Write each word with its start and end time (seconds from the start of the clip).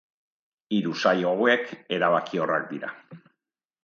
Hiru 0.77 0.93
saio 1.01 1.33
hauek 1.33 1.69
erabakiorrak 1.97 2.65
dira. 2.73 2.91